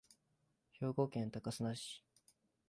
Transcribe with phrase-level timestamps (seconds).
[0.79, 2.03] 兵庫県高砂市